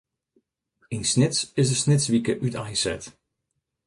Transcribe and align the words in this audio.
Yn 0.95 1.03
Snits 1.11 1.39
is 1.61 1.67
de 1.71 1.77
Snitswike 1.81 2.33
úteinset. 2.45 3.03